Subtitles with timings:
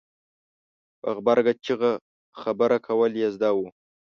[1.01, 1.91] په غبرګه چېغه
[2.41, 3.67] خبره کول یې زده وو.